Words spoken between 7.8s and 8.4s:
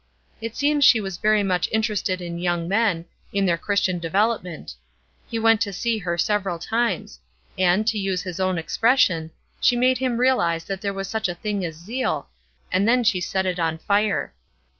to use his